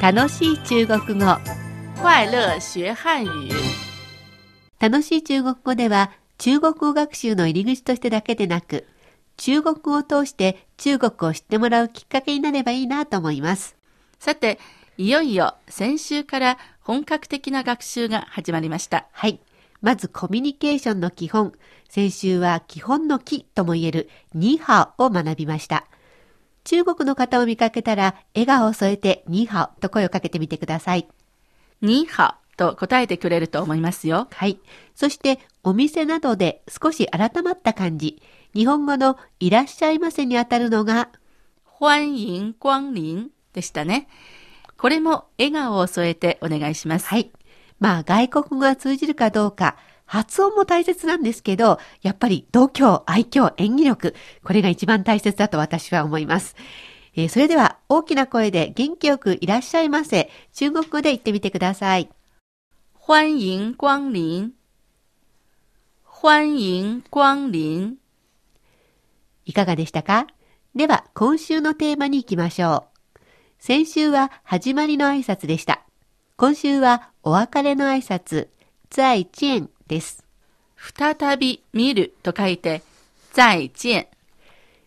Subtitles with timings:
[0.00, 1.26] 楽しい中国語
[2.02, 3.52] 快乐学汉语。
[4.78, 8.86] 楽しい中国語では中国語学習の入り口としてだけでなく
[9.36, 13.76] 中国語を通して中国を知ってもらうきっかけになればいいなと思います。
[14.18, 14.58] さて、
[14.96, 19.06] いよいよ先週から本格的な学習が始まりました。
[19.12, 19.38] はい。
[19.82, 21.52] まずコミュニケーションの基本。
[21.90, 25.84] 先週は基本の木とも言えるニーハオを学びました。
[26.70, 31.08] 中国の方を見かけたら笑顔を添えてニーハオと声をかけてみてください。
[31.82, 34.28] ニーハオと答えてくれると思いますよ。
[34.30, 34.60] はい。
[34.94, 38.22] そしてお店などで少し改まった感じ。
[38.54, 41.08] 日本語のいらっしゃいませにあたるのが
[41.64, 44.06] 欢迎光臨でしたね。
[44.78, 47.08] これも笑顔を添えてお願いします。
[47.08, 47.32] はい。
[47.80, 49.74] まあ外国語が通じるかどうか、
[50.10, 56.56] 発音も大切なんですけど、やっぱり度胸、愛嬌、演技力、これが一番大切だと私は思います。
[57.14, 60.28] えーそれでは大きな声で元気よくいらっしゃいませ。
[60.52, 62.10] 中国語で言ってみてください。
[62.94, 64.50] 欢迎光臨。
[66.02, 67.94] 欢迎光臨。
[69.44, 70.26] いかがでしたか？
[70.74, 73.20] では今週のテーマに行きましょう。
[73.60, 75.84] 先週は始まりの挨拶でした。
[76.36, 78.48] 今週はお別れの挨拶、
[78.90, 80.24] 再见です。
[80.76, 82.82] 再び見ると書いて、
[83.32, 84.06] 再見。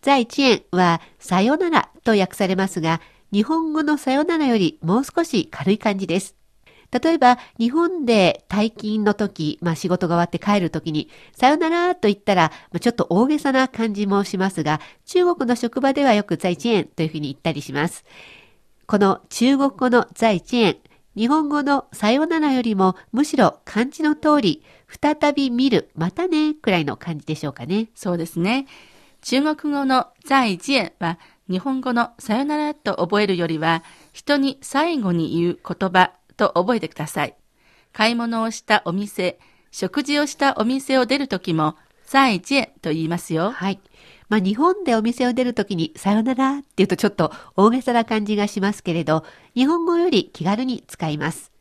[0.00, 3.00] 在地園はさよならと訳されますが、
[3.32, 6.36] 日本語のさよならよりもう少し軽い感じです。
[6.92, 18.04] 例えば、日本で退勤の時、まあ仕事が終わって帰る時に、さよならと言ったら、まあ、ちょっと大げさな感じもしますが、中国の職場ではよく在地園というふうに言ったりします。
[18.86, 20.76] この中国語の在地園、
[21.16, 27.88] 日本語のさよならよりもむしろ漢字の通り、再び見る、またね、くらいの感じでしょうかね。
[27.94, 28.66] そうですね。
[29.22, 37.36] 中国語の再見は日本語のさよならと覚えるよりは人に最後に言う言葉と覚えてください。
[37.92, 39.38] 買い物をしたお店、
[39.70, 43.50] 食事をしたお店を出るときも再見と言いますよ。
[43.50, 43.80] はい。
[44.28, 49.24] まあ、日本でお店を出るときにさよならって言うとちょっと大げさな感じがしますけれど、
[49.54, 51.52] 日本語より気軽に使います。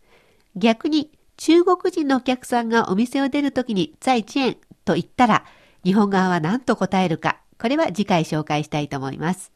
[0.56, 5.46] 逆に中国人のお客さんがお店を出るときに在地園と言ったら、
[5.84, 9.52] 日本側は何と答えるか、これは次回紹介したいと思います。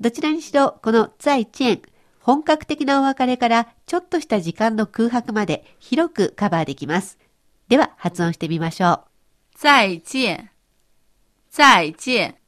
[0.00, 1.82] どちらにしろ、この在地園、
[2.20, 7.18] 本格的なお別れからちょっとした時間の空白まで広くカバーできます。
[7.68, 9.00] では発音してみましょう。
[9.58, 10.50] 再見。
[11.50, 12.45] 再見。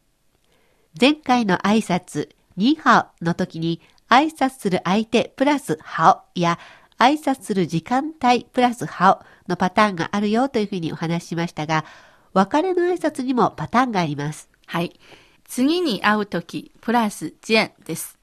[1.00, 6.58] 前回の挨拶、ニーハオの時に挨拶する相手プラスハオや
[6.98, 11.84] 挨拶する時間帯プラスハオのパターンがあるよというふうにお話ししましたが、
[12.32, 14.50] 別れの挨拶にもパターンがあります。
[14.66, 14.98] はい。
[15.44, 18.18] 次に会うとき、プラス見です。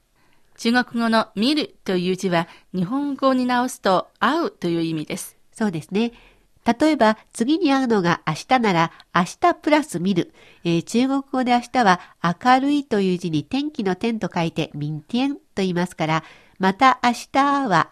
[0.58, 5.38] 中国語の見るという字は日本語に直すと会うという意味です。
[5.50, 6.12] そうですね。
[6.66, 10.34] 例えば、次に会うのが明日なら、明日プラス見る。
[10.64, 16.24] えー中国語で明日は明るいという字に天気の天と書いて、明天と言いますから、
[16.58, 17.90] また明日は、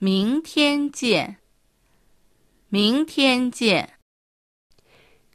[0.00, 1.36] 明天見。
[2.70, 3.84] 明天見。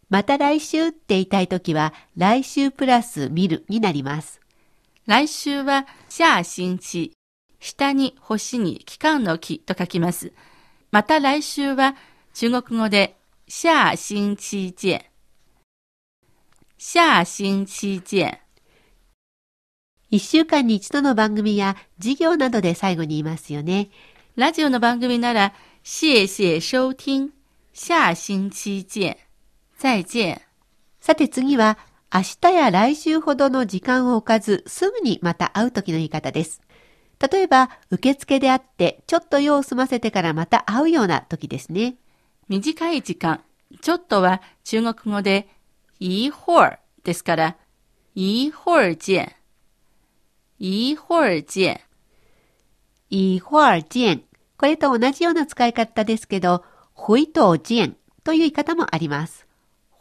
[0.10, 4.40] また来週って言いたいときは、来週プラス見るになります。
[5.06, 7.12] 来週は下星期。
[7.60, 10.32] 下に星に期間の期と書きます。
[10.92, 11.96] また来週は
[12.40, 13.18] 中国語で
[13.50, 15.02] 下星期見。
[16.78, 18.40] 下星期見。
[20.10, 23.90] 一週間に一度の番組や授業などで最後に言いますよね。
[24.38, 27.32] ラジオの番組なら、謝謝收聽。
[27.74, 29.18] 下星期見。
[29.78, 30.42] 再見。
[31.02, 31.78] さて次は、
[32.10, 36.62] 明日や来週ほどの時間を置かず、すぐにまた会う時の言い方です。
[37.20, 41.98] 例えば、受付であって、ちょっと用を済ませてからまた会うような時ですね。
[42.50, 43.42] 短い時間。
[43.82, 45.48] ちょっとは中国語で、
[46.00, 47.58] 一会儿ですから、
[48.16, 49.32] 一会儿見。
[50.58, 51.80] 一会儿見。
[53.12, 54.24] 一会儿见。
[54.58, 56.66] これと同じような使い方ですけど、
[56.96, 59.46] 回頭见という言い方もあります。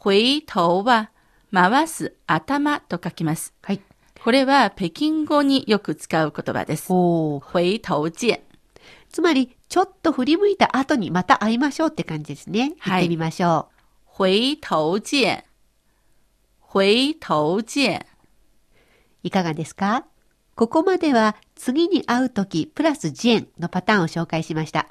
[0.03, 1.11] 回頭は、
[1.53, 3.53] 回す頭と書きます。
[3.61, 3.81] はい。
[4.23, 6.87] これは北京語によく使う言葉です。
[6.89, 8.39] おー回頭見。
[9.11, 12.73] つまり、ちょっと振り向いた後にまた会いましょうって感じですね。
[12.79, 13.69] はい行ってみましょ
[14.07, 14.17] う。
[14.17, 15.43] 回頭見。
[16.73, 17.99] 回頭見。
[19.23, 20.05] いかがですか？
[20.55, 24.87] ここまでは次に会うときプラスジェンのパターンを紹介しました。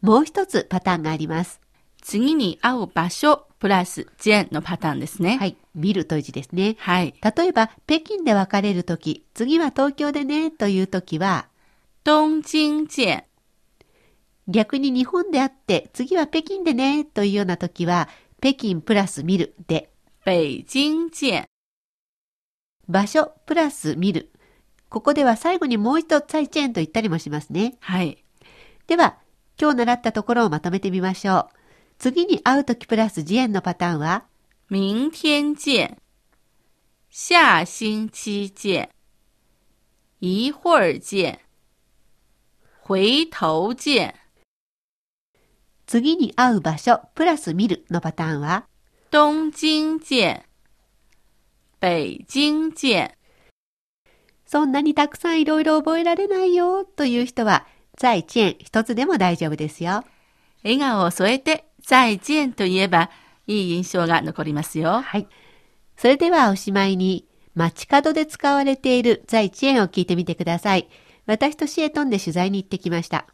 [0.00, 1.60] もう一つパターンがあります。
[2.02, 5.38] 次に会う場所プラス見のパターンですね。
[5.38, 5.56] はい。
[5.74, 6.76] 見るという字ですね。
[6.78, 7.14] はい。
[7.36, 11.48] 例えば、北京で別れるとき、次は東京でねというときは、
[12.04, 13.27] 東京見。
[14.48, 18.08] 逆に日本であって次は北京でねというような時は
[18.40, 19.90] 北京プラス見るで
[20.22, 21.46] 北京见。
[22.86, 24.30] 場所プラス見る。
[24.90, 27.76] ここでは最後にもう一度再チェーンと言ったりもしますね。
[27.80, 28.24] はい。
[28.86, 29.18] では、
[29.60, 31.48] 今日習ったところをまとめてみましょう。
[31.98, 34.24] 次に会う時プラス次元のパターンは、
[34.70, 35.98] 明天见。
[37.10, 38.90] 下星期见。
[40.20, 41.40] 一会儿见。
[42.86, 44.14] 回頭见。
[45.88, 48.66] 次に会う場所プラス見るのパターンは、
[49.10, 50.44] 東京见。
[51.80, 53.12] 北京见。
[54.44, 60.04] そんなにたくさんいろいろ覚えられないよという人は、在チェーン一つでも大丈夫ですよ。
[60.62, 63.08] 笑顔を添えて、再见と言えば、
[63.46, 65.00] いい印象が残りますよ。
[65.00, 65.26] はい。
[65.96, 70.90] それではおしまいに、街角で使われている在地園を聞いてみてください。
[71.24, 73.26] 私とシエトンで取材に行ってきました。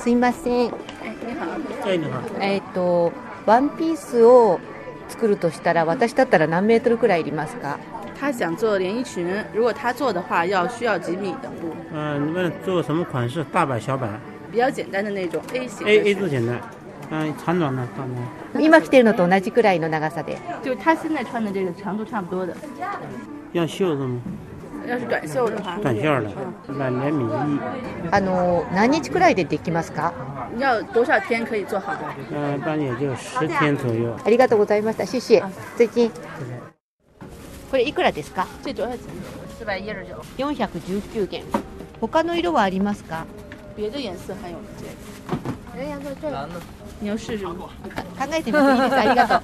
[0.00, 1.73] すいません。
[1.84, 2.20] 哎，你好。
[2.40, 3.12] えっ、と、
[3.44, 4.58] ワンピースを
[5.08, 7.78] 作るとしたら、私だったら何メートルくらいいりますか？
[8.18, 13.44] 他想做连衣裙，如果他做的话，要需要几米的布，嗯、你们做什么款式？
[13.52, 14.18] 大版、小版
[14.50, 16.58] 比较简单的那种 A 型的？A A 字简单。
[17.10, 17.86] 嗯、长短短
[18.58, 20.38] 今着てるのと同じくらいの長さで。
[20.64, 22.56] 就他现在穿的这个长度差不多的。
[23.52, 24.20] 要袖子吗？
[24.86, 26.30] 要是短袖的话，短袖的，
[26.76, 27.60] 两两米一。
[28.10, 30.12] あの、何日くらいでできますか
[30.58, 31.94] 要多少天可以做好？
[32.32, 34.12] 嗯、一般也就十天左右。
[34.24, 35.06] ありがとうございました。
[35.06, 35.42] シシエ。
[35.76, 36.10] 最近。
[37.70, 38.98] これいくらですか这多少钱？
[39.58, 40.44] 四百一十九。
[40.44, 41.44] 419元。
[42.00, 43.24] 他の色はありますか
[43.76, 44.84] 别的颜色还有这
[46.30, 46.48] 个。
[47.00, 47.68] 你要试试吗？
[48.16, 48.94] 考えてみていいです。
[48.94, 49.40] ありがとう。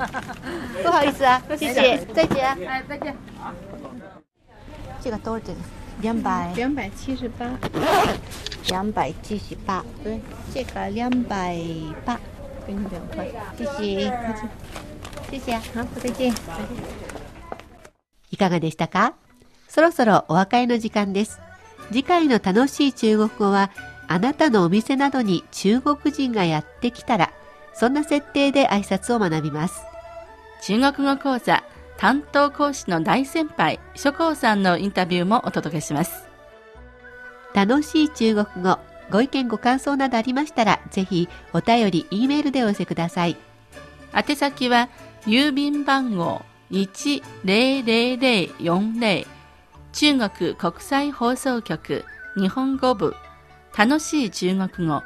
[0.84, 2.46] 不好意思啊，谢谢，再见。
[2.68, 3.16] 哎，再见。
[5.02, 5.54] 这个多少钱？
[6.02, 7.46] 两百，两百七十八，
[8.68, 9.84] 两百七十八。
[10.02, 10.20] 对，
[10.54, 11.58] 这个两百
[12.04, 12.18] 八，
[12.66, 13.26] 给你两块。
[13.56, 14.12] 谢谢，
[15.30, 16.32] 谢谢啊，好，再见。
[18.30, 19.12] いかがでしたか？
[19.68, 21.38] そろそろお別れの時間です。
[21.88, 23.70] 次回の楽しい中国語は、
[24.08, 27.30] あなたのお店などに中国人がやってきたら、
[27.74, 29.82] そんな設定で挨拶を学びます。
[30.62, 31.62] 中国語講座
[32.00, 36.26] 担当講師の大先輩、諸光さんのインタビューもお届けします。
[37.52, 38.78] 楽しい中国語、
[39.10, 43.36] ご意見ご感想などありましたら、ぜひお便り、E メールでお寄せください。
[44.14, 44.88] 宛先は
[45.26, 49.26] 郵便番号10040
[49.92, 53.14] 中国国際放送局日本語部
[53.76, 55.02] 楽しい中国語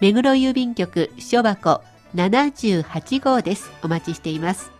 [0.00, 1.84] 目黒郵便局秘書箱
[2.16, 3.70] 78号です。
[3.84, 4.72] お待ちしています。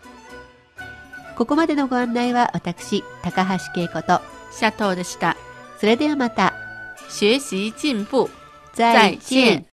[1.36, 4.20] ここまでのご案内は私、高橋恵子と、
[4.50, 5.36] シャトーでした。
[5.78, 6.54] それではまた、
[7.08, 8.28] 学習進步。
[8.76, 9.64] 再见。